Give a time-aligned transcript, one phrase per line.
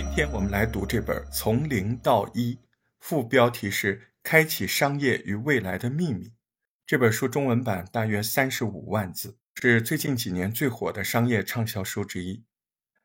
[0.00, 2.54] 今天我们来读这本《从零到一》，
[3.00, 6.26] 副标题是《开启商业与未来的秘密》。
[6.86, 12.44] 这本书中文版大约三十五万字，是最近几年最火的商业畅销书之一。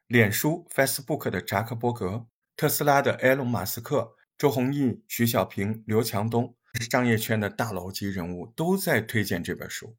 [0.05, 9.97] 脸书 （Facebook） 的扎克伯格，特斯拉的埃隆·马斯克，周鸿祎、徐小平、刘强东，商业圈的大佬级人物都在推荐这本书。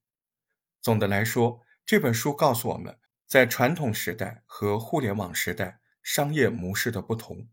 [0.81, 5.81] 总的来说，这本书告诉我们，在传统时代和互联网时代。
[6.05, 7.49] 商业模式的不同，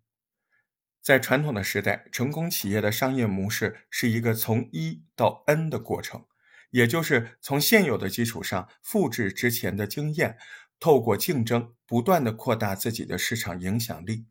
[1.02, 6.26] 在传统的时代，成功企业的商业模式是一个从一到 n 的过程，
[6.72, 10.38] 也就是从现有的基础上复制之前的经验，
[10.82, 14.28] 透过竞争不断的扩大自己的市场影响力。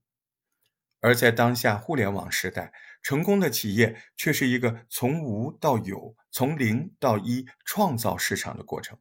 [1.00, 8.98] 而在当下互联网时代，成功的企业却是一个从无到有、从零到一创造市场的过程。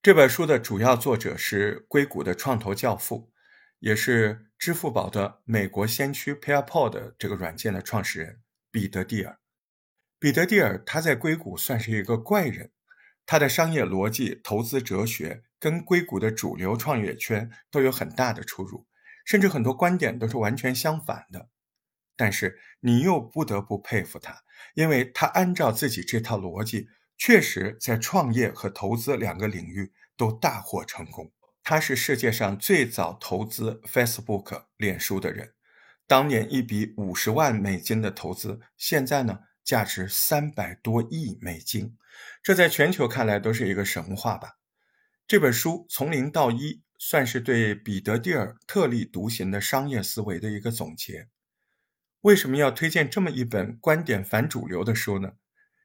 [0.00, 3.32] 这本书的主要作者是硅谷的创投教父。
[3.78, 9.38] 也是支付宝的美国先驱 PayPal 的这个软件的创始人彼得蒂尔。
[10.18, 12.72] 彼得蒂尔他在硅谷算是一个怪人，
[13.26, 18.86] 他的商业逻辑、投资哲学跟硅谷的主流创业圈都有很大的出入，
[19.24, 21.50] 甚至很多观点都是完全相反的。
[22.16, 26.88] 但是你又不得不佩服他，因为他按照自己这套逻辑，
[27.18, 31.30] 确实在创业和投资两个领域都大获成功。
[31.68, 35.52] 他是世界上最早投资 Facebook 脸书的人，
[36.06, 41.96] 当年一笔五十万美金的投资，现在呢价值三百多亿美金，
[42.40, 44.58] 这在全球看来都是一个神话吧。
[45.26, 51.26] 这本书从零到一，算是对彼得蒂尔特立独行的商业思维的一个总结。
[52.20, 55.32] 为什么要推荐这么一本观点反主流的书呢？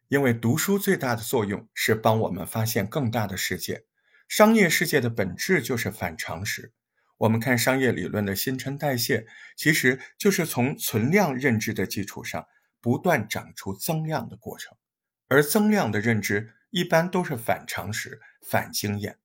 [0.09, 3.85] 因为读书最大的作用是帮我们发现更大的世界。
[4.31, 6.71] 商业世界的本质就是反常识。
[7.17, 12.47] 我们看商业理论的新陈代谢，其实就是从存量认知的基础上
[12.79, 14.77] 不断长出增量的过程。
[15.27, 19.19] 而增量的认知一般都是反常识、反经验。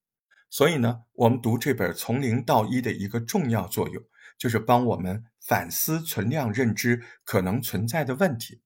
[0.50, 4.02] 所以呢，我们读这本《从零到一》的一个重要作用，
[4.36, 8.60] 就是帮我们反思存量认知可能存在的问题。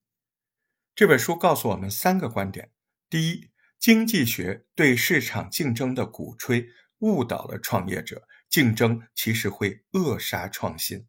[0.94, 2.70] 这本书告诉我们三个观点：
[3.10, 3.49] 第一，
[3.80, 6.68] 经济学对市场竞争的鼓吹
[6.98, 11.06] 误导了创业者，竞争其实会扼杀创新。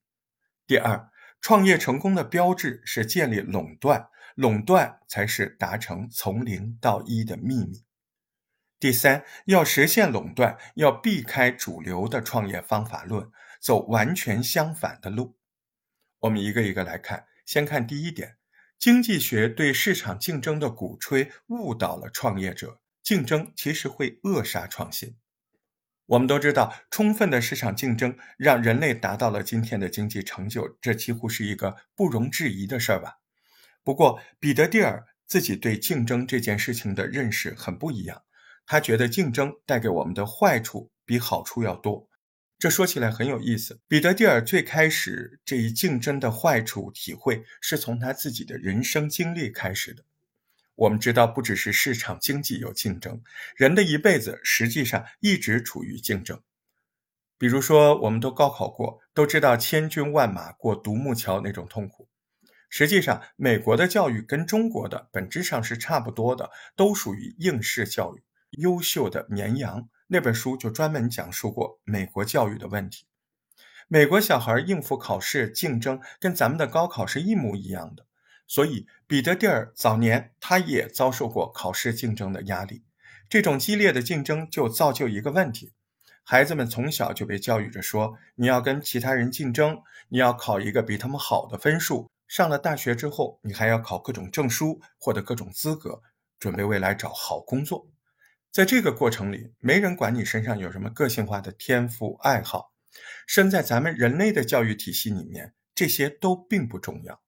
[0.65, 1.11] 第二，
[1.41, 7.83] 创业成功的标志是建立垄断，垄断才是达成从零到一的秘密。
[8.79, 15.37] 第三，要实现垄断，要避开主流的创业方法论，走完全相反的路。
[16.19, 18.37] 我们一个一个来看，先看第一点。
[18.81, 25.15] 经济学对市场竞争的鼓吹误导了创业者，竞争其实会扼杀创新。
[26.07, 33.19] 我们都知道，充分的市场竞争让人类达到了今天的经济成就，这几乎是一个不容置疑的事儿吧。
[33.83, 38.23] 不过，彼得蒂尔自己对竞争这件事情的认识很不一样，
[38.65, 42.09] 他觉得竞争带给我们的坏处比好处要多。
[42.61, 43.79] 这说起来很有意思。
[43.87, 50.03] 彼得蒂尔最开始这一竞争的坏处体会，是从他自己的人生经历开始的。
[50.75, 53.23] 我们知道，不只是市场经济有竞争，
[53.55, 56.39] 人的一辈子实际上一直处于竞争。
[57.39, 62.09] 比如说，我们都高考过，都知道千军万马过独木桥那种痛苦。
[62.69, 68.21] 实际上，美国的教育跟中国的本质上是差不多的，都属于应试教育。
[68.51, 69.89] 优秀的绵羊。
[70.13, 73.05] 那本书就专门讲述过美国教育的问题。
[73.87, 78.05] 美国小孩应付考试竞争，跟咱们的高考是一模一样的。
[78.45, 82.83] 所以，彼得蒂尔早年他也遭受过考试竞争的压力。
[83.29, 85.71] 这种激烈的竞争就造就一个问题：
[86.25, 92.11] 孩子们从小就被教育着说，你要跟其他人竞争，你要考一个比他们好的分数。
[92.27, 96.01] 上了大学之后，你还要考各种证书，获得各种资格，
[96.37, 97.87] 准备未来找好工作。
[98.51, 102.73] 在这个过程里，没人管你身上有什么个性化的天赋爱好。
[103.25, 107.21] 身在咱们人类的教育体系里面，这些都并不重要。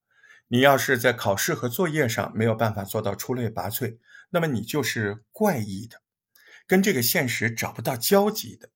[0.50, 4.00] 你要是在考试和作业上没有办法做到出类拔萃，
[4.32, 6.02] 那么你就是怪异的，
[6.68, 8.70] 跟这个现实找不到交集的。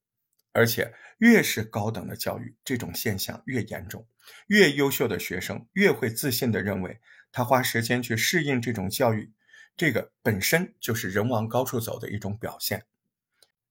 [0.53, 4.07] 而且，越是高等的教育，这种现象越严重。
[4.47, 7.01] 越优秀的学生越会自信地认为，
[7.33, 9.33] 他花时间去适应这种教育。
[9.77, 12.85] 这个本身就是人往高处走的一种表现。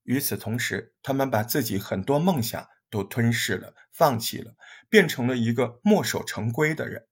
[0.05, 4.55] 与此同时，他们把自己很多梦想都吞噬了、放弃了，
[4.89, 7.07] 变成了一个墨守成规的人。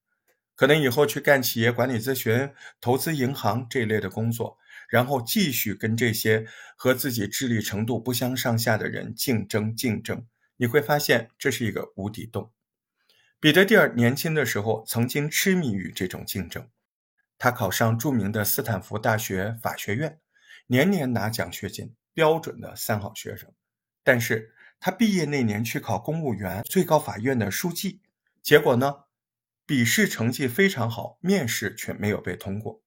[0.55, 2.49] 可能以后去干企业管理咨询、
[2.79, 4.57] 投资银行这一类的工作，
[4.87, 6.47] 然后继续跟这些
[6.77, 10.25] 和自己智力程度不相上下的人竞争竞争。
[10.55, 12.53] 你会发现这是一个无底洞。
[13.41, 16.69] 彼得蒂尔年轻的时候曾经痴迷于这种竞争。
[17.37, 20.19] 他考上著名的斯坦福大学法学院，
[20.67, 23.51] 年年拿奖学金，标准的三好学生。
[24.03, 28.01] 但是他毕业那年去考公务员，最高法院的书记，
[28.41, 29.05] 结果呢，
[29.65, 32.81] 笔试成绩非常好，面试却没有被通过。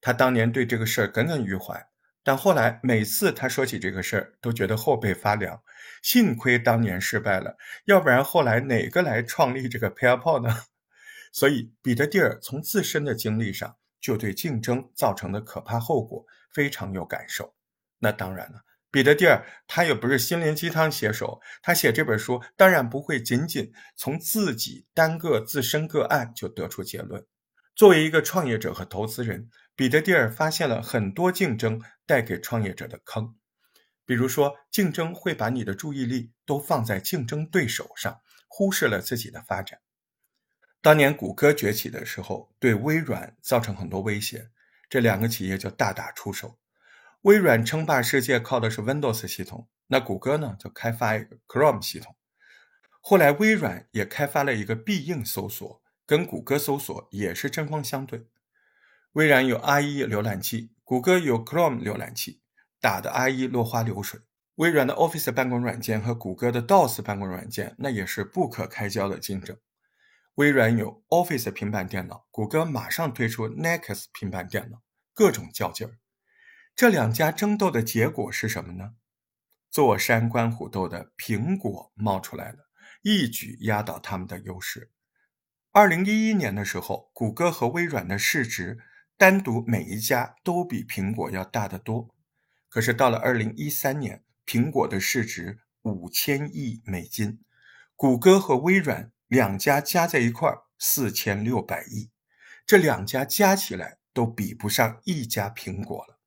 [0.00, 1.88] 他当年对这个事儿耿耿于怀，
[2.22, 5.62] 但后来每次他说起这个事儿，都觉得后背发凉。
[6.02, 10.62] 幸亏当年失败了，要不然后来哪个来创立这个 PayPal 呢？
[11.32, 17.54] 所以彼得蒂尔从自身的经历上，就对竞争造成的可怕后果非常有感受。
[17.98, 18.62] 那当然了。
[18.92, 27.24] 彼得蒂尔他也不是心灵鸡汤写手，他写这本书当然不会仅仅从自己单个自身个案就得出结论。
[27.76, 33.36] 作为一个创业者和投资人，彼得蒂尔发现了很多竞争带给创业者的坑，
[34.04, 39.78] 比如说竞争会把你的注意力都放在竞争对手上，忽视了自己的发展。
[40.82, 44.48] 当年谷歌崛起的时候，对微软造成很多威胁，
[44.88, 46.58] 这两个企业就大打出手。
[47.22, 52.16] 微软称霸世界靠的是 Windows 系统，那谷歌呢就开发一个 Chrome 系统。
[53.02, 58.26] 后来微软也开发了一个必应搜索，跟谷歌搜索也是针锋相对。
[59.12, 62.40] 微软有 IE 浏览器，谷歌有 Chrome 浏览器，
[62.80, 64.20] 打的 IE 落花流水。
[64.54, 69.58] 微软的 Office 办公软件和谷歌的 DOS 办公软件，那也是不可开交的竞争。
[70.40, 74.80] 微软有 Office 平板电脑，谷歌马上推出 Next 平板电脑，
[75.12, 75.98] 各种较劲儿。
[76.74, 78.94] 这两家争斗的结果是什么呢？
[79.70, 82.70] 坐山观虎斗的苹果冒出来了，
[83.02, 84.90] 一举压倒他们的优势。
[85.72, 88.78] 二零一一年的时候，谷歌和微软的市值
[89.18, 92.14] 单独每一家都比苹果要大得多。
[92.70, 97.44] 可是到了二零一三年，苹果的市值五千亿美金，
[97.94, 102.10] 谷歌和微软两家加在一块儿四千六百亿，
[102.66, 106.18] 这两家加起来都比不上一家苹果了。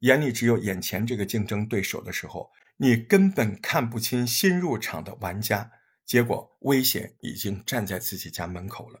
[0.00, 5.70] 眼里只有眼前这个竞争对手的时候，你根本看不清新入场的玩家。
[6.04, 9.00] 结果危险已经站在自己家门口了，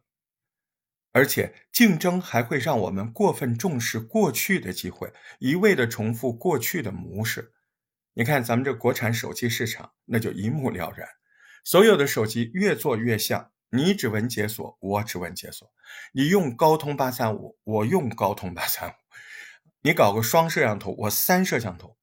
[1.10, 7.52] 而且竞争还会让我们过分重视过去的机会，一味的重复过去的模式。
[8.12, 11.17] 你看咱们这国产手机市场，那就一目了然。
[11.70, 15.68] 所有的手机越做越像，你指纹解锁，我指纹解锁；
[16.14, 18.92] 你用高通八三五，我用高通八三五。
[19.82, 21.98] 你搞个双摄像头，我三摄像头，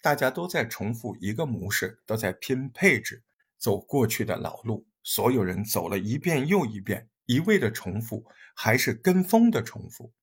[0.00, 3.22] 大家都在重复一个模式，都在拼配置，
[3.58, 4.86] 走过去的老路。
[5.02, 8.24] 所有人走了一遍又一遍，一味的重复，
[8.56, 10.14] 还是跟风的重复。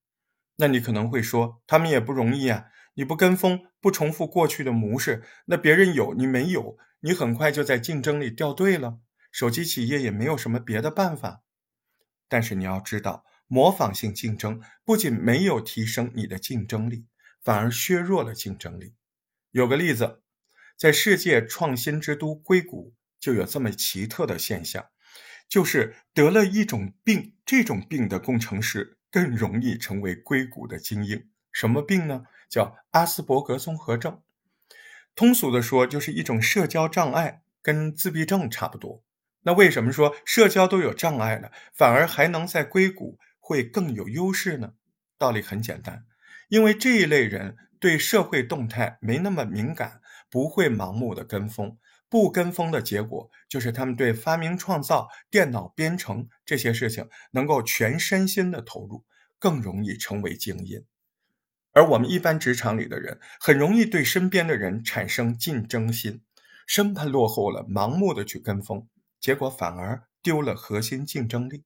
[0.56, 2.64] 那你可能会说，他们也不容易啊！
[2.94, 8.98] 你不跟风，不重复过去的模式，那别人有你没有，你很快就在竞争里掉队了。
[9.30, 11.42] 手机企业也没有什么别的办法。
[12.28, 13.24] 但是你要知道。
[13.50, 17.06] 模仿性竞争不仅没有提升你的竞争力，
[17.42, 18.92] 反而削弱了竞争力。
[19.52, 20.20] 有个例子，
[20.76, 24.90] 在世界创新之都硅谷，就有这么奇特的现象，
[25.48, 31.30] 就是得了一种病，这种病的工程师更容易成为硅谷的精英。
[31.50, 32.24] 什么病呢？
[32.50, 34.20] 叫阿斯伯格综合症。
[35.18, 39.02] 通俗的说，就是一种社交障碍，跟自闭症差不多。
[39.42, 43.18] 那为什么说社交都有障碍了，反而还能在硅谷？
[43.40, 44.74] 会更有优势呢？
[45.18, 46.04] 道理很简单，
[46.48, 51.76] 因为这一类人对社会动态没那么敏感，不会盲目的跟风。
[52.08, 59.04] 不跟风的结果就是他们对发明创造、电脑编程这些事情能够全身心的投入，
[59.40, 60.84] 更容易成为精英。
[61.72, 66.22] 而我们一般职场里的人，很容易对身边的人产生竞争心，
[66.66, 68.88] 生怕落后了，盲目的去跟风，
[69.20, 71.64] 结果反而丢了核心竞争力。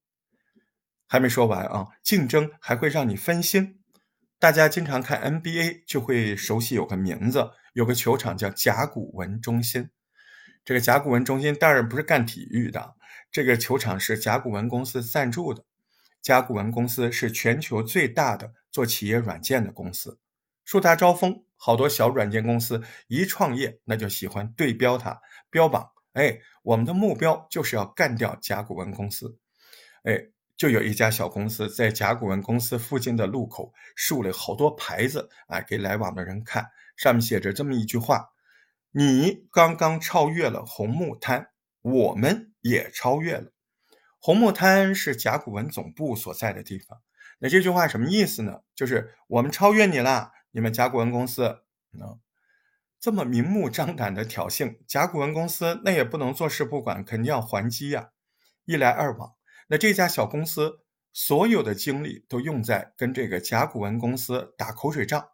[1.07, 1.89] 还没说完啊！
[2.03, 3.81] 竞争还会让你分心。
[4.39, 9.91] 大家经常看 NBA 就会熟悉有个名字，有个球场叫甲骨文中心。
[10.65, 12.95] 这个甲骨文中心当然不是干体育的，
[13.31, 15.65] 这个球场是甲骨文公司赞助的。
[16.23, 20.19] 甲骨文公司是全球最大的做企业软件的公司，
[20.65, 29.39] 树大招风，好多小软件公司一创业那就喜欢对标它，标榜：哎，我们的目标就是要干掉甲骨文公司。
[30.05, 30.29] 哎。
[30.55, 36.65] 就有一家小公司在甲骨文公司附近的路口竖了好多牌子，啊，给来往的人看，
[36.97, 38.29] 上面写着这么一句话
[38.93, 41.49] ：“你刚刚超越了红木滩，
[41.81, 43.52] 我们也超越了。”
[44.25, 47.03] 红木滩是甲骨文总部所在的地方。
[47.41, 48.61] 那这句话什么意思呢？
[48.73, 51.63] 就是我们超越你了，你们甲骨文公司。
[51.91, 52.21] 那
[53.01, 58.11] 这么明目张胆的挑衅，甲骨文公司那也不能坐视不管，肯定要还击呀。
[58.65, 59.33] 一来二往，
[59.67, 60.79] 那这家小公司
[61.13, 65.31] 所有的精力都用在跟这个甲骨文公司打口水仗。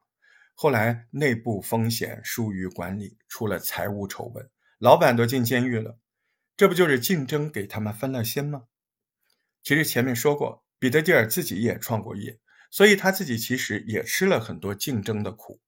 [0.55, 5.99] 后来内部风险疏于管理，出了财务丑闻，老板都进监狱了。
[6.57, 8.63] 这不就是竞争给他们分了心吗？
[9.63, 12.39] 其实前面说过，彼得蒂尔自己也创过业，
[12.71, 15.61] 所以他自己其实也吃了很多竞争的苦。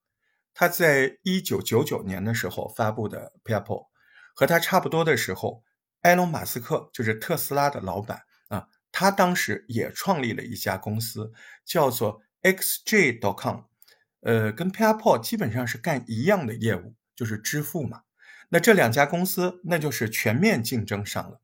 [0.55, 3.87] 他在一九九九年的时候发布的 PayPal，
[4.35, 5.63] 和他差不多的时候，
[6.03, 11.33] 埃隆·马斯克就是特斯拉的老板啊，他当时也创立了一家公司，
[11.65, 13.63] 叫做 XJ.com。
[14.23, 18.03] 呃，跟 PayPal 基本上是干一样的业务，就是支付嘛。
[18.51, 21.41] 那这两家公司那就是全面竞争上了。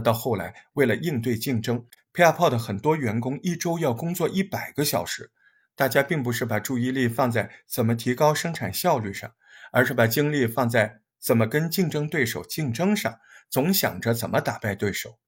[0.00, 5.30] 到后来，为了应对竞争，PayPal 的很多员工一周要工作一百个小时。
[5.74, 9.32] 大家并不是把注意力放在怎么提高生产效率上，
[9.72, 15.18] 而是把精力放在怎么跟竞争对手竞争上，总想着怎么打败对手。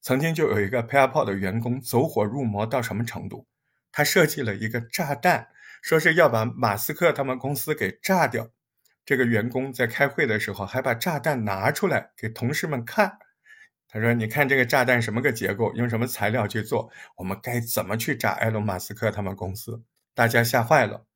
[0.00, 3.46] 曾经就有一个 PayPal 的员工走火入魔到什么程度？
[3.92, 5.48] 他设计了一个炸弹。
[5.82, 8.50] 说是要把马斯克他们公司给炸掉，
[9.02, 13.18] 这个员工在开会的时候还把炸弹拿出来给同事们看。
[13.90, 16.90] 他说：“你看这个炸弹什么个结构，用什么材料去做？
[17.16, 19.82] 我们该怎么去炸埃隆·马斯克他们公司？”
[20.14, 21.06] 大家吓坏了，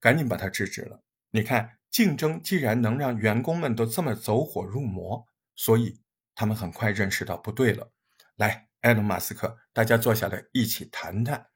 [0.00, 1.02] 赶紧把他制止了。
[1.30, 6.00] 你看，竞争既然能让员工们都这么走火入魔，所以
[6.34, 7.92] 他们很快认识到不对了。
[8.36, 11.46] 来，埃隆·马斯克，大家坐下来一起谈谈。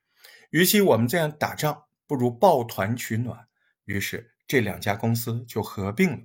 [0.50, 1.84] 与其我们这样打仗。
[2.08, 3.48] 不如抱团取暖，
[3.84, 6.18] 于是这两家公司就合并了。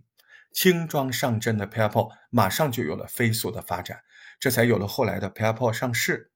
[0.53, 4.00] 轻装上阵的 PayPal 马上就有了飞速的发展，
[4.41, 6.31] 这才有了后来的 PayPal 上市。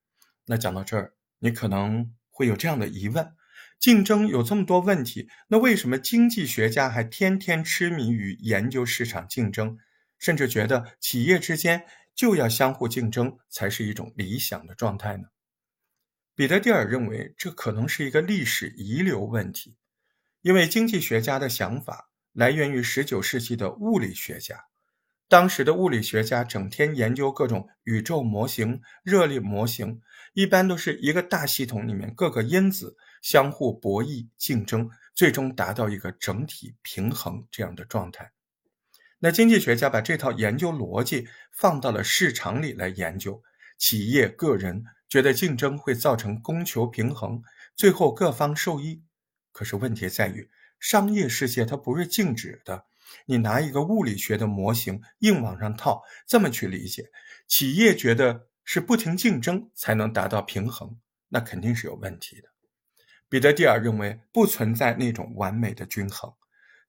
[0.46, 3.34] 那讲到这儿，你可能会有这样的疑问：
[3.80, 9.80] 竞争有这么多问题，那为什么经济学家还天天痴迷于研究市场竞争，
[10.20, 11.84] 甚至觉得企业之间
[12.14, 15.24] 就要相互竞争才是一种理想的状态呢？
[16.36, 19.78] 彼得蒂尔认为，这可能是一个历史遗留问题，
[20.44, 24.66] 因为经济学家的想法来源于19世纪的物理学家。
[25.28, 30.02] 当时的物理学家整天研究各种宇宙模型、热力模型，
[30.34, 38.32] 一般都是一个大系统里面各个因子相互博弈、竞争，最终达到一个整体平衡这样的状态。
[39.20, 43.42] 那经济学家把这套研究逻辑放到了市场里来研究，
[43.78, 44.84] 企业、个人。
[45.08, 47.44] 觉得竞争会造成供求平衡，
[47.76, 49.04] 最后各方受益。
[49.52, 52.86] 可是问题在于，商业世界它不是静止的。
[53.26, 57.10] 你拿一个物理学的模型硬往上套，这么去理解，
[57.48, 62.50] 企业觉得是不停竞争才能达到平衡，那肯定是有问题的。
[63.28, 66.34] 彼得蒂尔认为，不存在那种完美的均衡，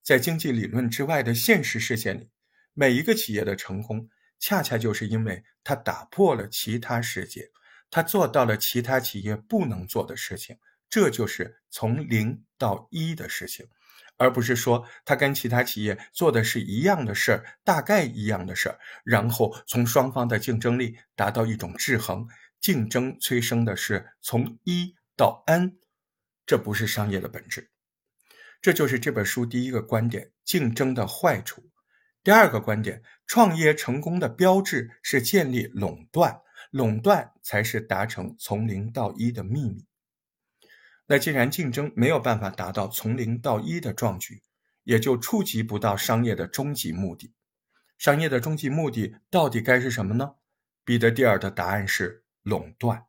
[0.02, 2.30] 在经济理论之外的现实世界里，
[2.74, 7.50] 每一个企业的成功，恰恰就是因为它打破了其他世界。
[7.88, 10.58] 他做到了其他企业不能做的事情，
[10.90, 13.68] 这就是从零到一的事情，
[14.16, 22.26] 而不是说他跟其他企业做的是一样的事儿，大概一样的事儿，然后从双方的竞争力达到一种制衡。
[22.60, 25.78] 竞争催生的是从一到 n，
[26.44, 27.70] 这不是商业的本质。
[28.60, 31.70] 这就是这本书第一个观点：竞争的坏处。
[32.24, 36.40] 第二个观点：创业成功的标志是建立垄断。
[36.72, 39.85] 垄断才是达成从零到一的秘密。
[41.06, 44.42] 那既然竞争没有办法达到从零到一的壮举，
[44.84, 47.32] 也就触及不到商业的终极目的。
[47.98, 50.34] 商业的终极目的到底该是什么呢？
[50.84, 53.04] 彼得蒂尔的答案是垄断。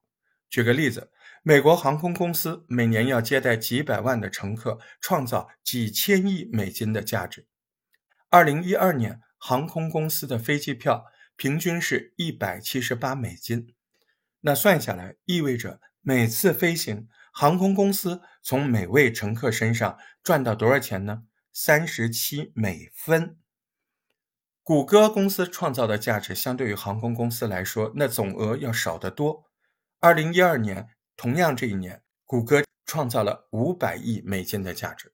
[0.50, 1.12] 举个例子，
[1.44, 7.48] 美国航空公司每年要接待几百万的乘客，创造几千亿美金的价值。
[8.30, 11.06] 二零一二年，航空公司的飞机票。
[11.40, 13.76] 平均是一百七十八美金，
[14.42, 17.08] 那算下来意味着每次飞行，
[17.40, 21.26] 航空公司从每位乘客身上赚到多少钱呢？
[21.54, 23.38] 三十七美分。
[24.64, 29.44] 谷歌公司创造的价值相对于航空公司来说，那总额要少得多。
[30.00, 35.14] 二零一二年，同样这一年，谷歌创造了五百亿美金的价值，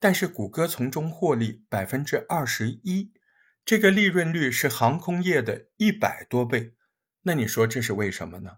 [0.00, 3.12] 但是谷歌从中获利百分之二十一。
[3.64, 6.74] 这个利润率是航空业的一百多倍，
[7.22, 8.56] 那你说这是为什么呢？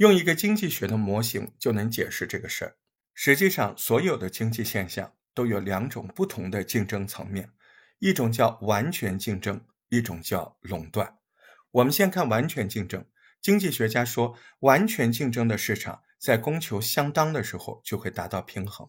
[0.00, 2.76] 用一个经济学的模型就能解释这个事儿。
[3.12, 7.50] 实际上，所有的经济现象都有两种不同的竞争层面，
[7.98, 11.18] 一种叫完全竞争，一种叫垄断。
[11.70, 13.04] 我们先看完全竞争。
[13.42, 18.88] 经济学家说，完全竞争的市场在供求相当的时候就会达到平衡，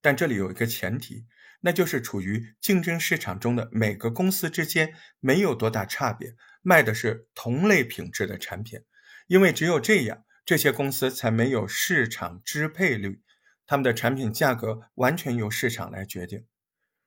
[0.00, 1.26] 但这里有一个前提。
[1.60, 8.80] 那就是处于竞争市场中的每个公司之间没有多大差别，卖的是同类品质的产品，
[9.28, 13.20] 因为只有这样，这些公司才没有市场支配率，
[13.66, 16.46] 他们的产品价格完全由市场来决定。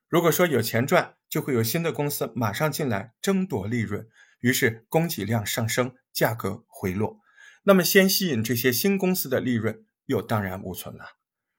[0.08, 4.08] 如果说有钱赚，就会有新的公司马上进来争夺利润，
[4.38, 7.18] 于是供给量上升，价格回落。
[7.64, 11.04] 那么先吸引这些新公司的利润，又荡然无存了。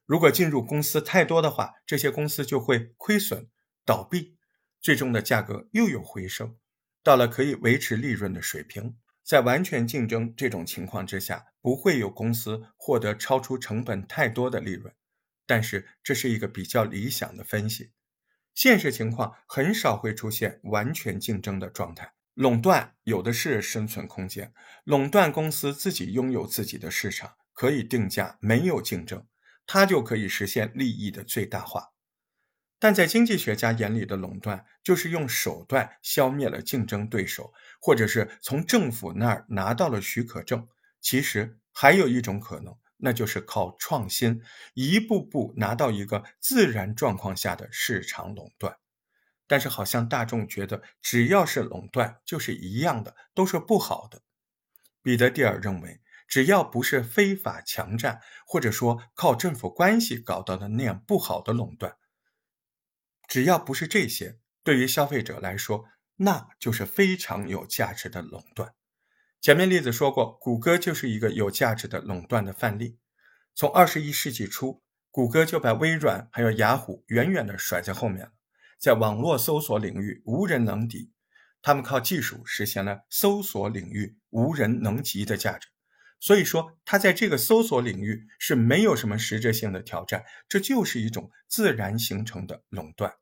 [0.06, 3.50] 如果进入公司太多的话，这些公司就会亏损、
[3.84, 4.38] 倒闭，
[4.80, 6.56] 最终的价格又有回升，
[7.04, 8.96] 到了可以维持利润的水平。
[9.24, 14.94] 在完全竞争这种情况之下，不会有公司获得超出成本太多的利润。
[15.46, 17.92] 但是这是一个比较理想的分析。
[18.54, 24.54] 现实情况很少会出现完全竞争的状态，垄断有的是生存空间。
[24.84, 29.26] 垄断公司自己拥有自己的市场，可以定价，没有竞争，
[29.66, 31.90] 它就可以实现利益的最大化。
[32.80, 37.54] 但在经济学家眼里的垄断，就是用手段消灭了竞争对手，
[37.84, 40.70] 或者是从政府那儿拿到了许可证。
[41.02, 42.74] 其实还有一种可能。
[42.96, 44.42] 那就是靠创新，
[44.76, 48.78] 一步步拿到一个自然状况下的市场垄断。
[49.46, 54.22] 但是好像大众觉得，只要是垄断就是一样的，都是不好的。
[55.02, 56.00] 彼得蒂尔认为，
[56.30, 61.98] 只要不是非法强占，或者说靠政府关系搞到的那样不好的垄断，
[63.28, 65.84] 只要不是这些，对于消费者来说，
[66.24, 68.74] 那就是非常有价值的垄断。
[69.42, 72.98] 前面例子说过，谷歌就是一个有价值的垄断的范例。
[73.54, 78.32] 从二十一世纪初，谷歌就把微软还有雅虎远远的甩在后面了，
[78.80, 81.12] 在网络搜索领域无人能敌。
[81.62, 85.68] 他们靠技术实现了搜索领域无人能及的价值，
[86.20, 93.14] 所以说它在这个搜索领域是没有什么实质性的挑战，这就是一种自然形成的垄断。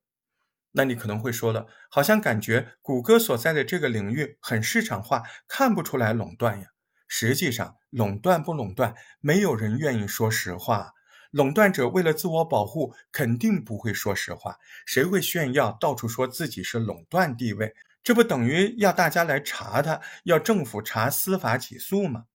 [0.73, 6.67] 那你可能会说了，好像感觉谷歌所在的这个领域很市场化，看不出来垄断呀。
[7.07, 10.93] 实际上，垄断不垄断，没有人愿意说实话。
[11.31, 14.57] 垄断者为了自我保护，肯定不会说实话。
[14.85, 17.73] 谁会炫耀，到处说自己是垄断地位？
[18.03, 22.25] 这不等于要大家来查他，要政府查、司法起诉吗？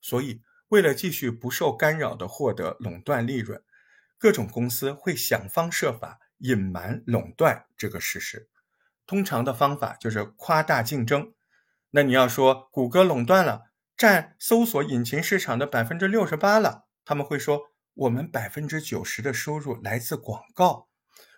[0.00, 3.62] 所以，为了继续不受干扰的获得垄断利润，
[4.18, 6.18] 各种公司会想方设法。
[6.38, 8.48] 隐瞒垄断这个事实，
[9.06, 11.32] 通常的方法就是夸大竞争。
[11.90, 20.88] 那你要说谷歌垄断了，占搜索引擎市场的百分之六十八了，他们会说我们百分之九十的收入来自广告，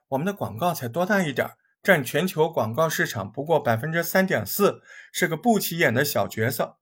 [0.09, 1.51] 我们的广告才多大一点，
[1.83, 4.83] 占全球广告市场不过百分之三点四，
[5.13, 6.79] 是个不起眼的小角色。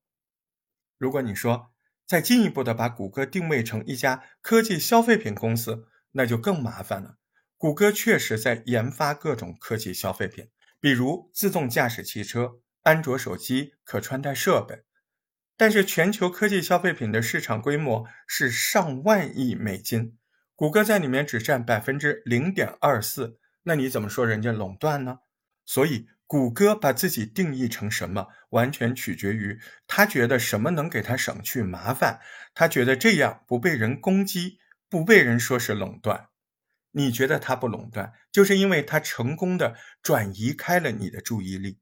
[0.96, 1.72] 如果你说
[2.07, 7.16] 再进一步的把谷歌定位成一家科技消费品公司，那就更麻烦了。
[7.57, 10.49] 谷歌确实在研发各种科技消费品，
[10.81, 14.85] 比如自动驾驶汽车、安卓手机、可穿戴设备。
[15.57, 20.19] 但是，全球科技消费品的市场规模是上万亿美金，
[20.57, 23.38] 谷歌在里面只占百分之零点二四。
[23.62, 25.21] 那你怎么说人家垄断呢？
[25.64, 32.21] 所以，谷歌把自己定义成什么，完全取决于他觉得什么能给他省去麻烦，
[32.53, 34.59] 他觉得这样不被人攻击，
[34.90, 36.29] 不被人说是垄断。
[36.97, 41.79] 你觉得它不垄断，就是因为它成功的转移开了你的注意力。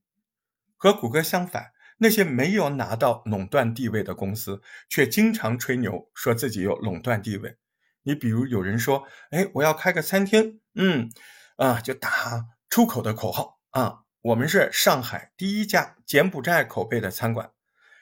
[0.77, 7.57] 和谷歌相反，那些没有拿到垄断地位的公司，却经常吹牛说自己有垄断地位。
[8.05, 11.11] 你比如有人说：“哎，我要开个餐厅，嗯，
[11.57, 17.51] 啊，就打出口的口号啊，我们是上海第一家柬埔寨口碑的餐馆。”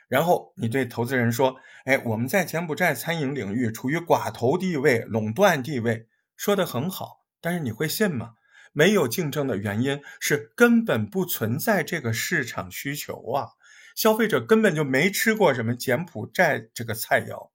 [0.08, 6.06] 然后你对投资人说：“哎，我们在柬埔寨餐饮领域处于寡头地位、垄断地位。”
[6.40, 8.36] 说的很好，但是你会信吗？
[8.72, 13.48] 没有竞争的原因是根本不存在这个市场需求啊，
[13.94, 17.50] 消费者根本就没吃过什么柬埔寨这个菜肴。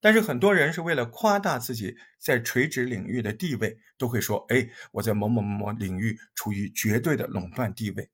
[0.00, 8.10] 但是很多人是为了夸大自己在垂直领域的地位，都会说：“哎，我在某某某某领域处于绝对的垄断地位。”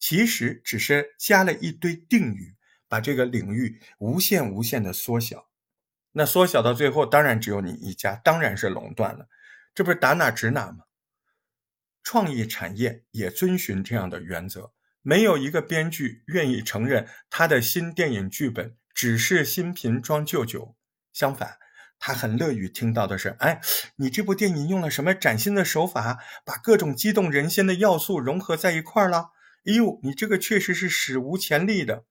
[0.00, 2.56] 其实只是加了一堆定语，
[2.88, 5.51] 把这个领域无限无限的缩小。
[6.12, 9.28] 那缩小到最后，当然只有你一家，当然是垄断了，
[9.74, 10.84] 这不是打哪指哪吗？
[12.02, 14.72] 创意产业也遵循这样的原则，
[15.02, 20.76] 没有一个编剧愿意承认他的新电影剧本只是新瓶装旧酒，
[21.12, 21.58] 相反，
[21.98, 23.60] 他很乐于听到的是：哎，
[23.96, 29.30] 你这部电影用了什么崭新的手法，把各种激动人心的要素融合在一块儿了？
[29.64, 32.04] 哎呦，你这个确实是史无前例的，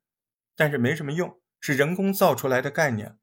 [0.55, 3.17] 但是没什么用，是人工造出来的概念。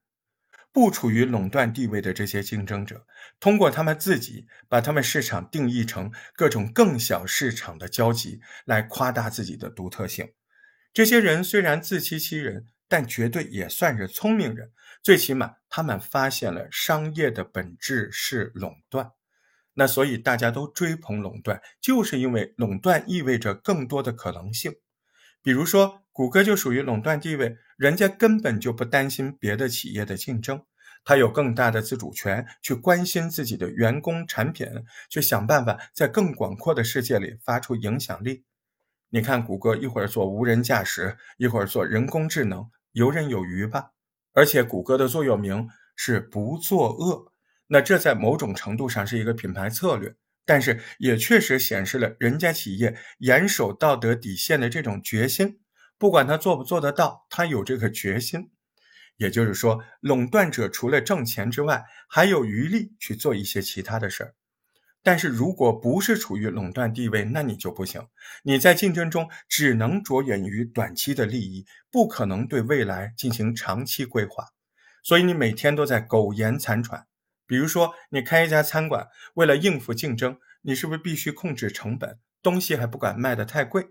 [0.72, 3.07] 不处于垄断地位的这些竞争者，
[3.40, 10.33] 通过他们自己把他们市场定义成各种更小市场的交集，来夸大自己的独特性。
[10.92, 14.72] 这些人虽然自欺欺人，但绝对也算是聪明人。
[15.02, 19.12] 最起码，他们发现了商业的本质是垄断。
[19.74, 24.74] 那所以大家都追捧垄断，就是因为垄断意味着更多的可能性。
[25.40, 30.64] 比如说，谷歌就属于垄断地位，人家根本就不担心别的企业的竞争，
[31.04, 34.66] 他有更大的自主权去关心自己的员工、产品，
[35.09, 38.42] 去想办法在更广阔的世界里发出影响力。
[39.11, 43.92] 你看，谷歌一会儿做无人驾驶，一会儿做人工智能，游刃有余吧？
[44.33, 47.33] 而且，谷歌的座右铭是不作恶。
[47.68, 55.61] 那这在某种程度上是一个品牌策略，但是也确实显示了人家企业严守道德底线的这种决心。
[55.98, 58.50] 不管他做不做得到，他有这个决心。
[59.16, 64.34] 也就是说，垄断者除了挣钱之外，还有余力去做一些其他的事儿。
[65.02, 68.06] 但是如果不是处于垄断地位，那你就不行。
[68.44, 74.44] 你在竞争中只能着眼于短期的利益，不可能对未来进行长期规划。
[75.02, 77.06] 所以你每天都在苟延残喘。
[77.46, 83.88] 比如说，你开一家餐馆，为了应付竞争，你是不是必须控制成本，东西还不敢卖得太贵？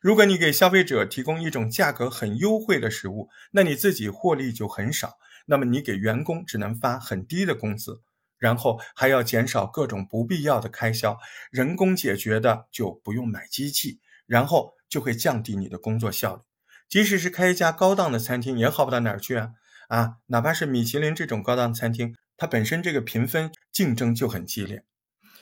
[0.00, 5.18] 如果你给消费者提供一种价格很优惠的食物，那你自己获利就很少。
[5.46, 8.02] 那么你给员工只能发很低的工资，
[8.38, 11.18] 然后还要减少各种不必要的开销，
[11.50, 16.42] 人工解决的就不用买机器，然后就会降低你的工作效率。
[16.88, 19.50] 即使是开一家高档的餐厅，也好不到哪儿去啊！
[19.88, 22.14] 啊，哪怕是米其林这种高档餐厅。
[22.36, 24.84] 它本身这个评分竞争就很激烈，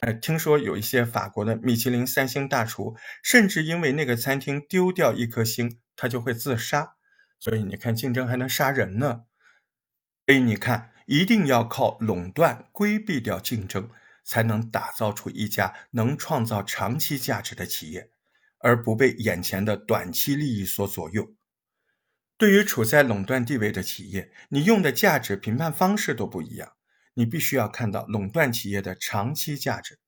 [0.01, 6.97] 呃，听说有一些法国的米其林三星大厨，甚至因为那个餐厅丢掉一颗星，他就会自杀。
[7.39, 9.23] 所以你看，竞争还能杀人呢。
[10.27, 13.89] 所以你看，一定要靠垄断规避掉竞争，
[14.23, 18.11] 才能打造出一家能创造长期价值的企业，
[18.59, 21.35] 而不被眼前的短期利益所左右。
[22.37, 26.76] 对于处在垄断地位的企业，你用的价值评判方式都不一样。
[27.17, 29.99] 你必须要看到垄断企业的长期价值。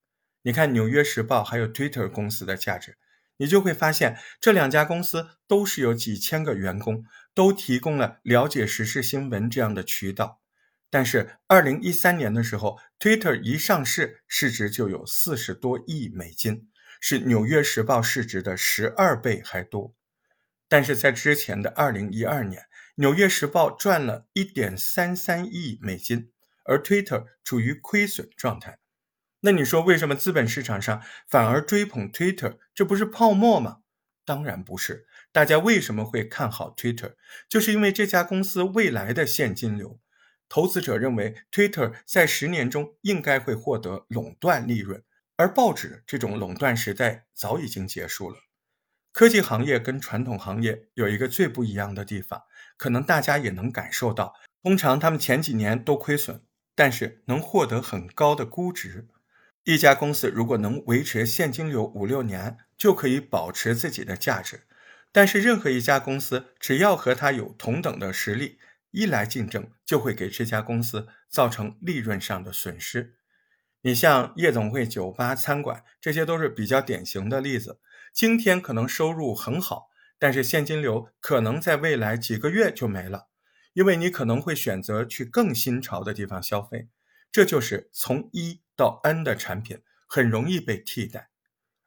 [0.43, 2.97] 你看《纽约时报》还有 Twitter 公司的价值，
[3.39, 10.41] 你就会发现这两家公司都是有几千个员工，都提供了了解时事新闻这样的渠道。
[10.91, 16.69] 但是，二零一三年的时候，Twitter 一上市，市值就有四十多亿美金，
[17.01, 19.95] 是《纽约时报》市值的十二倍还多。
[20.69, 22.63] 但是在之前的二零一二年，
[22.97, 26.31] 《纽约时报》赚了一点三三亿美金。
[26.69, 28.79] 而 Twitter 处于亏损状态，
[29.41, 32.59] 那你说为什么资本市场上反而追捧 Twitter？
[32.75, 33.79] 这不是泡沫吗？
[34.27, 35.07] 当然不是。
[35.33, 37.15] 大家为什么会看好 Twitter？
[37.49, 39.99] 就是因为这家公司未来的现金流。
[40.51, 45.03] 投资者认为 Twitter 在十年中应该会获得垄断利润，
[45.37, 48.37] 而报纸这种垄断时代早已经结束了。
[49.13, 52.43] 科技行业跟传统行业有一个最不一样的地方，
[52.77, 56.43] 可能大家也能感受到，通常他们前几年都亏损。
[56.79, 59.09] 但是能获得很高的估值。
[59.65, 64.61] 一家公司如果能维持现金流五六年，就可以保持自己的价值。
[65.11, 68.61] 但是任何一家公司只要和它有同等的实力，
[68.93, 73.17] 一来竞争就会给这家公司造成利润上的损失。
[73.81, 77.81] 你像夜总会、酒吧、餐馆，这些都是比较典型的例子。
[78.13, 83.27] 今天可能收入很好，但是现金流可能在未来几个月就没了。
[83.79, 86.89] 因为你可能会选择去更新潮的地方消费，
[87.31, 91.31] 这就是从一到 N 的产品很容易被替代，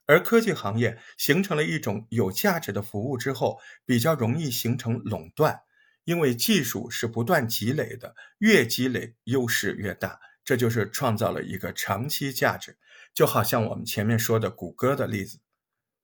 [0.05, 5.63] 而科技行业形成了一种有价值的服务之后，比较容易形成垄断，
[6.05, 12.77] 因为技术是不断积累的，越积累优势越大，这就是创造了一个长期价值，
[13.13, 15.39] 就好像我们前面说的谷歌的例子，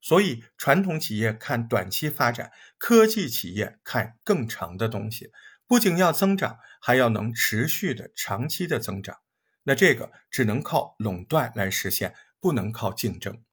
[0.02, 5.32] 所以传统企业看短期发展，科技企业看更长的东西。
[5.68, 9.18] 不仅要增长，还要能持续的长期的增长，
[9.64, 13.44] 那这个只能靠垄断来实现，不能靠竞争。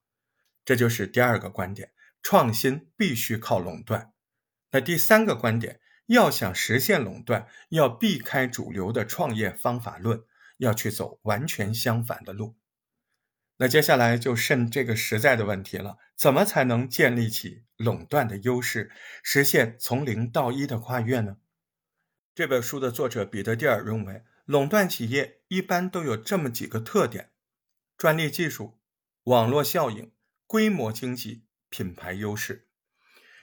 [0.65, 4.13] 这就是第二个观点，创新必须靠垄断。
[4.71, 10.23] 那第三个观点，要想实现垄断，要避开主流的创业方法论，
[10.59, 12.57] 要去走完全相反的路。
[13.57, 18.91] 那接下来就剩这个实在的问题了：怎么才能建立起垄断的优势，
[19.23, 21.37] 实现从零到一的跨越呢？
[22.35, 27.31] 这本书的作者彼得蒂尔认为，垄断企业一般都有这么几个特点：
[27.97, 28.81] 专利技术、
[29.23, 30.11] 网络效应、
[30.49, 32.67] 规模经济、品牌优势。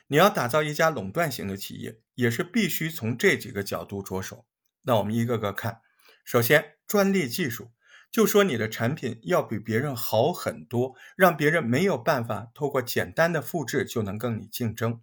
[0.08, 4.46] 你要打造一家垄断型的企业，也是必须从这几个角度着手。
[4.82, 5.80] 那我们一个个看。
[6.26, 7.72] 首先，专利技术，
[8.12, 15.02] 就说你的产品要比别人好很多，让别人没有办法透过简单的复制就能跟你竞争。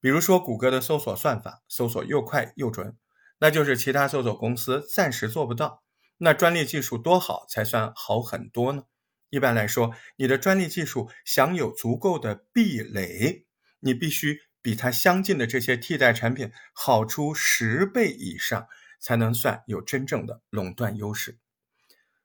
[0.00, 2.96] 比如说谷歌的搜索算法，搜索又快又准，
[3.44, 5.82] 那就是其他搜索公司暂时做不到。
[6.16, 8.84] 那专利技术多好才算好很多呢？
[9.28, 13.44] 一般来说，你的专利技术享有足够的壁垒，
[13.80, 18.66] 你必须比它相近的这些替代产品好出十倍以上，
[18.98, 21.36] 才能算有真正的垄断优势。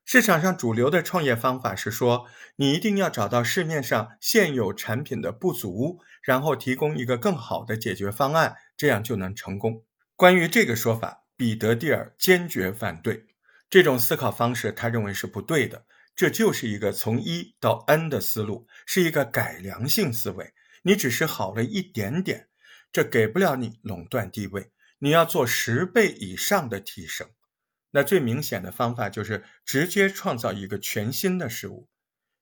[0.05, 9.83] 市场上主流的创业方法是说，你一定要找到市面上现有产品的不足，然后提供一个更好的解决方案，这样就能成功。
[10.19, 13.27] 关于这个说法，彼得蒂尔坚决反对
[13.69, 15.85] 这种思考方式，他认为是不对的。
[16.13, 20.53] 这就是一个从一到 n 的思路，是一个改良性思维。
[20.81, 22.49] 你只是好了一点点，
[22.91, 24.73] 这给不了你垄断地位。
[24.97, 27.29] 你要做十倍以上的提升。
[27.91, 31.87] 那最明显的方法就是直接创造一个全新的事物，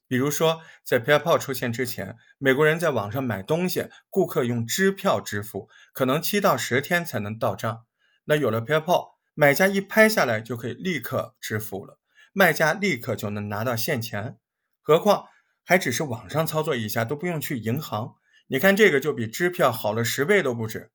[0.07, 7.85] 比如说在 PayPal 出现之前，美国人在网上买东西，顾客用支票支付，可能七到十天才能到账。
[8.25, 11.99] 那有了 PayPal，买家一拍下来就可以立刻支付了，
[12.33, 14.37] 卖家立刻就能拿到现钱。
[14.81, 15.25] 何况
[15.63, 18.15] 还只是网上操作一下，都不用去银行。
[18.47, 20.91] 你看这个就比支票好了十倍都不止。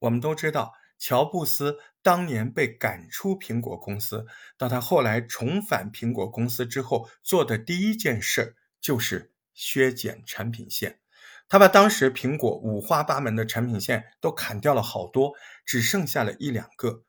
[0.00, 0.74] 我们都知道。
[0.98, 11.00] 乔布斯当年被赶出苹果公司，到他后来重返苹果公司之后，做的第一件事就是削减产品线。
[11.48, 15.32] 他把当时苹果五花八门的产品线都砍掉了好多，
[15.64, 17.04] 只剩下了一两个。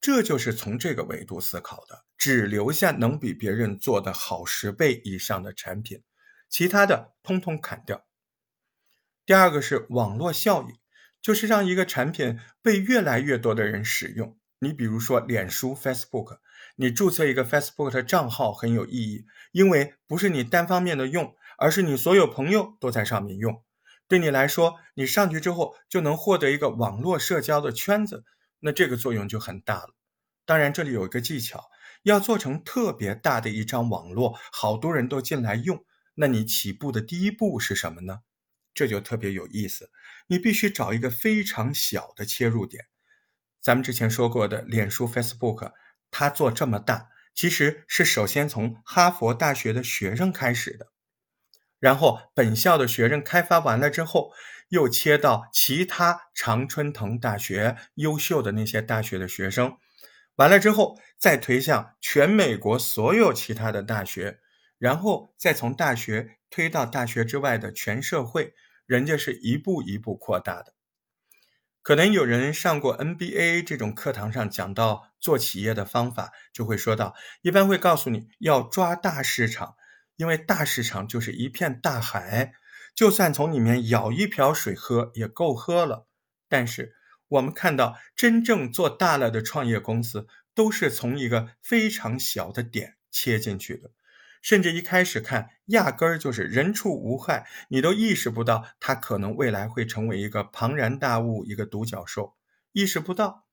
[0.00, 6.02] 这就是从这个维度思考的，只留下能比别人做的好十倍以上的产品，
[6.50, 8.04] 其他的通通砍掉。
[9.24, 10.83] 第二个是网络效应。
[11.24, 14.38] 就是让一个产品被越来越多的人使用。
[14.58, 16.36] 你比如说，脸书 （Facebook），
[16.76, 23.64] 你注册一个 Facebook 的账号很有意义，因为不是你单方面的用，而是你所有朋友都在上面用。
[24.06, 28.24] 对你来说，你上去之后就能获得一个网络社交的圈子，
[28.60, 29.94] 那这个作用就很大了。
[30.44, 31.70] 当然，这里有一个技巧，
[32.02, 38.18] 要做成特别大的一张网络，好多人都进来用，那你起步的第一步是什么呢？
[38.74, 39.88] 这就特别有意思，
[40.26, 42.86] 你必须找一个非常小的切入点。
[43.60, 45.72] 咱们之前说过的，脸书 （Facebook），
[46.10, 50.92] 它做这么大，其实是首先从哈佛大学的学生开始的，
[51.78, 54.32] 然后本校的学生开发完了之后，
[54.68, 59.78] 又切到其他常春藤大学优秀的那些大学的学生，
[60.36, 64.40] 完了之后再推向全美国所有其他的大学，
[64.78, 68.54] 然后再从大学推到大学之外的全社会。
[68.86, 70.74] 人家是一步一步扩大的，
[71.82, 79.76] 可能有人上过 NBA 这种课堂上讲到做企业的方法，就会说到，一般会告诉你要抓大市场，
[80.16, 82.52] 因为大市场就是一片大海，
[82.94, 86.06] 就算从里面舀一瓢水喝也够喝了。
[86.48, 86.94] 但是
[87.28, 93.90] 我们看到真正做大了的创业公司，都是从一个非常小的点切进去的。
[94.44, 102.34] 甚至一开始看，压根儿就是人畜无害，你都意识不到它可能未来会成为一个庞然大物，一个独角兽，
[102.72, 103.46] 意识不到。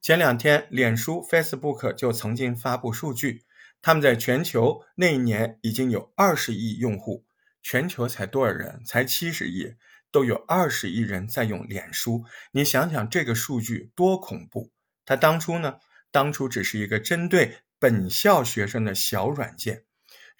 [0.00, 3.44] 前两天，脸书 （Facebook） 就曾经发布数据，
[3.82, 7.26] 他们在全球那一年已经有二十亿用户，
[7.62, 8.82] 全球才多少人？
[8.86, 9.74] 才七十亿，
[10.10, 12.24] 都有二十亿人在用脸书。
[12.52, 14.72] 你想想这个数据多恐怖！
[15.04, 15.74] 它当初呢？
[16.10, 19.84] 当初只是一个针对本校学生的小软件。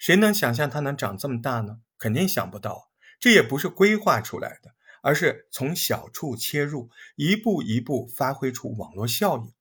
[0.03, 1.79] 谁能想象它能长这么大呢？
[1.97, 2.91] 肯定想不到。
[3.21, 9.53] 这也不是规划出来的，而是从小处切入，一步一步发挥出网络效应。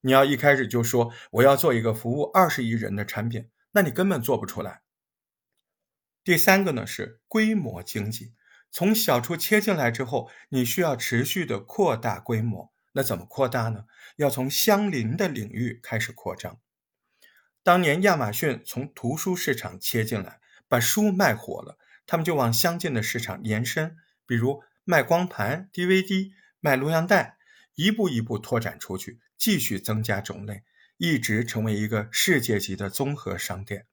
[0.00, 4.82] 你要一开始就说我要做一个服务二十亿人的产品，那你根本做不出来。
[6.24, 8.32] 第三个呢是规模经济，
[8.72, 12.72] 从小处切进来之后，你需要持续的扩大规模。
[12.94, 13.84] 那怎么扩大呢？
[14.16, 16.58] 要从相邻的领域开始扩张。
[17.64, 23.96] 当年亚马逊从图书市场切进来，把书卖火了，他们就往相近的市场延伸，
[24.26, 27.38] 比如卖光盘、DVD、卖录像带，
[27.74, 30.62] 一步一步拓展出去，继续增加种类，
[30.98, 33.86] 一直成为一个世界级的综合商店。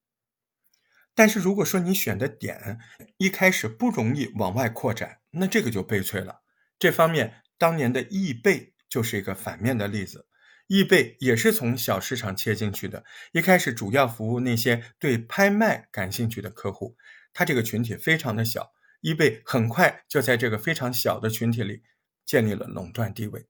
[1.15, 2.77] 但是如果说你选的点
[3.15, 6.41] 一开始不容易往外扩展，那这个就悲催了。
[6.77, 10.27] 这方面，当年的易贝就是一个反面的例子。
[10.73, 13.03] 易贝也是从小市场切进去的，
[13.33, 16.95] 一开始主要服务那些对拍卖感兴趣的客户，
[17.33, 21.81] 它这个群体非常的小，易贝很快就在这个非常小的群体里
[22.25, 23.47] 建立了垄断地位。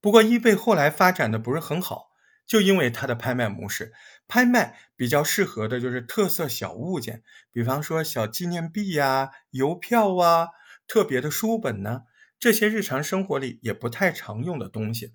[0.00, 2.08] 不过易贝后来发展的不是很好，
[2.44, 3.92] 就因为它的拍卖模式，
[4.26, 10.48] 拍卖比较适合的就是特色小物件，比方说小纪念币呀、邮票啊、
[10.88, 12.00] 特别的书本呢，
[12.40, 15.14] 这些日常生活里也不太常用的东西。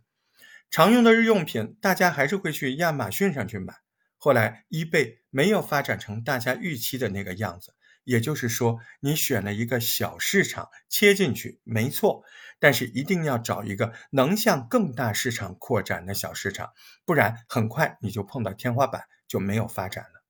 [0.71, 3.73] 常用的日用品，大家还是会去亚马逊上去买。
[4.17, 12.23] 后来，eBay 没有发展成大家预期的那个样子，也就是说，你选了一个小市场切进去，没错，
[12.59, 16.71] 但是一定要找一个能向更大市场扩展的小市场，
[17.03, 20.23] 不然很快你就碰到天花板，就没有发展了。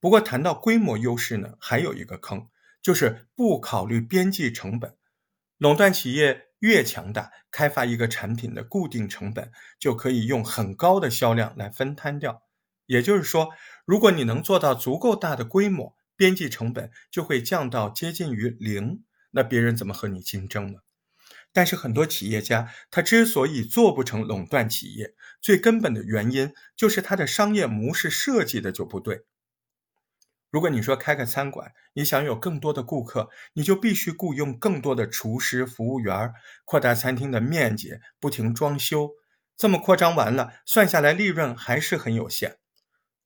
[0.00, 2.48] 不过，谈到规模优势呢，还有一个坑，
[2.80, 4.96] 就是不考虑边际成本，
[5.58, 6.48] 垄断企业。
[6.64, 12.42] 越强大，开发一个产品的固定成本就可以用很高的销量来分摊掉。
[12.86, 13.50] 也就是说，
[13.84, 20.78] 如果你能做到足够大的规模，边际成本就会降到接近于零，那别人怎么和你竞争呢？
[21.52, 29.26] 但是很多企业家他之所以做不成垄断企业，最根本的原因就是他的商业模式设计的就不对。
[30.54, 36.32] 如果你说开个餐馆，你想有更多的顾客，你就必须雇佣更多的厨师、服务员，
[36.64, 39.10] 扩大餐厅的面积，不停装修。
[39.56, 42.58] 这么扩张完了，算下来利润还是很有限。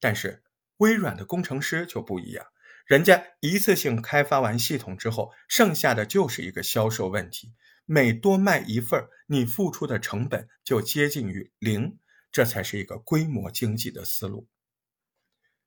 [0.01, 0.43] 但是
[0.79, 2.47] 微软的工程师就不一样，
[2.87, 7.53] 人家一次性开发完系统之后，剩下的就是一个销售问题。
[7.85, 11.99] 每多卖一份，你付出的成本就接近于零，
[12.33, 14.49] 这才是一个规模经济的思路。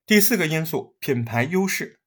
[0.08, 2.00] 第四个因素，品牌优势。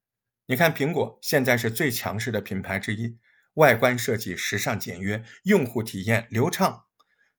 [0.47, 3.19] 你看，苹果现在是最强势的品牌之一，
[3.55, 6.85] 外观设计时尚简约，用户体验流畅，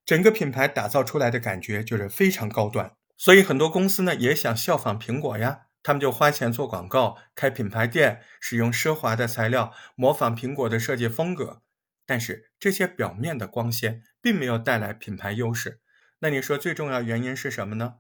[0.06, 2.96] 整个品牌打造出来的感觉就是非常高端。
[3.18, 11.62] 所以很多公司呢也想效仿苹果呀，他们就花钱做广告，开品牌店，使用奢华的材料，模仿苹果的设计风格。
[12.06, 15.82] 但是这些表面的光鲜并没有带来品牌优势。
[16.20, 17.96] 那你说最重要原因是什么呢？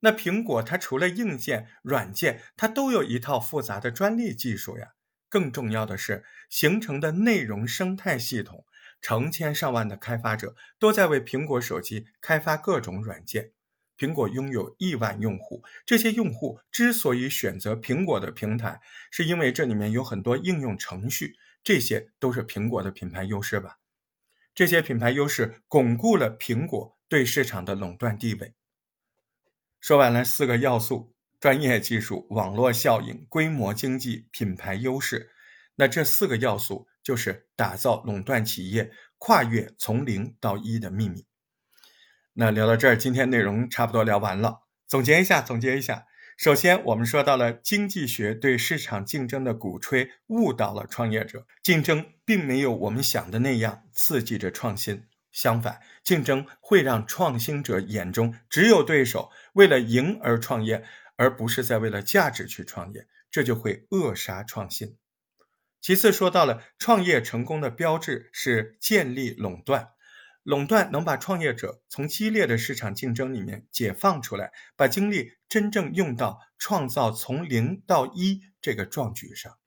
[0.00, 4.92] 那苹果它除了硬件、软件，它都有一套复杂的专利技术呀。
[5.28, 8.64] 更重要的是，形成的内容生态系统，
[9.00, 13.52] 成千上万的开发者都在为苹果手机开发各种软件。
[13.96, 23.76] 苹果拥有亿万用户，这些用户之所以选择苹果的平台，是因为这里面有很多应用程序，这些都是苹果的品牌优势吧？
[24.54, 28.54] 这些品牌优势巩固了苹果对市场的垄断地位。
[29.80, 35.30] 说完了四个要素：专业技术、网络效应、规模经济、品牌优势。
[35.76, 41.24] 那这四个要素就是打造垄断企业跨越从零到一的秘密。
[42.34, 44.66] 那聊到这儿，今天内容差不多聊完了。
[44.86, 46.06] 总结一下，总结一下。
[46.36, 55.04] 首先，我们说到了经济学对市场竞争的鼓吹误导了创业者，竞争并没有我们想的那样刺激着创新。
[55.32, 60.84] 相反，竞争会让创新者眼中只有对手，为了赢而创业，
[61.16, 64.96] 而不是在为了价值去创业，这就会扼杀创新。
[65.80, 69.90] 其次，说到了创业成功的标志是建立垄断，
[70.42, 79.58] 垄断能把创业者从激烈的市场竞争里面解放出来，把精力真正用到创造从零到一这个壮举上。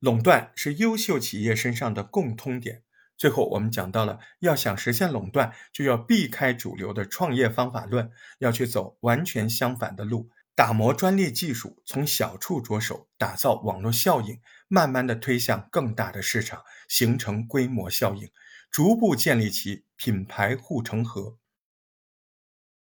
[0.00, 2.82] 垄断是优秀企业身上的共通点。
[3.22, 18.28] 最后，我们讲到了，要想实现垄断，就要避开主流的创业方法论，要去走完全相反的路，打磨专利技术，从小处着手，打造网络效应，慢慢的推向更大的市场，形成规模效应，
[18.72, 21.38] 逐步建立起品牌护城河。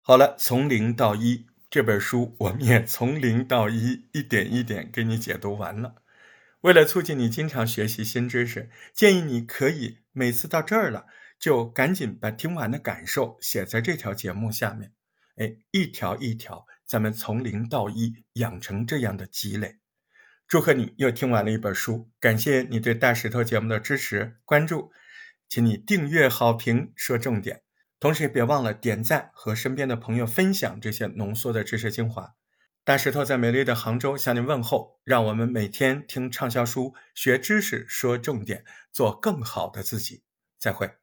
[0.00, 5.96] 好了，从零到一这本书，我们也从零到一，一点一点给你解读完了。
[6.60, 11.06] 为了促进你经常学习新知识，建议你可以每次到这儿了，
[11.38, 14.92] 就赶紧把听完的感受写在这条节目下面。
[15.36, 19.78] 哎，一条一条，咱们从零到一，养成这样的积累。
[20.46, 24.90] 祝贺你又听完了一本书，感谢你对大石头节目的支持关注，
[25.48, 27.62] 请你订阅、好评、说重点，
[28.00, 32.34] 同时也别忘了点赞和身边的朋友分享这些浓缩的知识精华。
[32.82, 40.22] 大石头在美丽的杭州向您问候，让我们每天听畅销书，学知识，说重点，做更好的自己。
[40.58, 40.99] 再会。